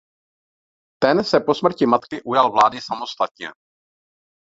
Ten 1.03 1.23
se 1.23 1.39
po 1.39 1.55
smrti 1.55 1.85
matky 1.85 2.21
ujal 2.21 2.51
vlády 2.51 2.81
samostatně. 2.81 3.49